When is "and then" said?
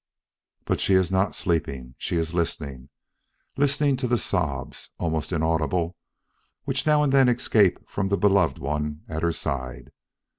7.03-7.29